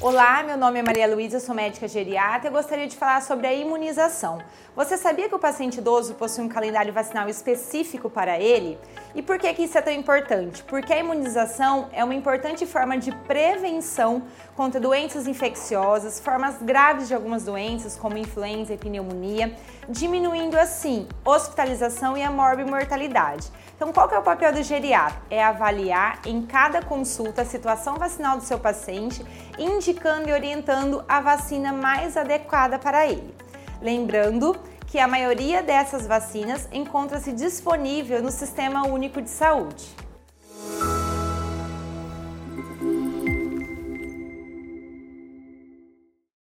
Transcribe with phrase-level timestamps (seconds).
[0.00, 3.52] Olá, meu nome é Maria Luísa, sou médica geriatra e gostaria de falar sobre a
[3.52, 4.38] imunização.
[4.76, 8.78] Você sabia que o paciente idoso possui um calendário vacinal específico para ele?
[9.12, 10.62] E por que, que isso é tão importante?
[10.62, 14.22] Porque a imunização é uma importante forma de prevenção
[14.54, 19.52] contra doenças infecciosas, formas graves de algumas doenças, como influenza e pneumonia,
[19.88, 23.50] diminuindo assim hospitalização e a morbimortalidade.
[23.74, 25.20] Então, qual que é o papel do geriatra?
[25.30, 29.24] É avaliar em cada consulta a situação vacinal do seu paciente,
[29.88, 33.34] indicando e orientando a vacina mais adequada para ele.
[33.80, 34.54] Lembrando
[34.86, 39.86] que a maioria dessas vacinas encontra-se disponível no Sistema Único de Saúde.